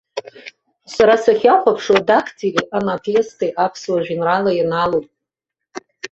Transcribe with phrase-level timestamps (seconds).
[0.93, 5.11] Сара сахьахәаԥшуа дактили анапести аԥсуа жәеинраала ианалоит.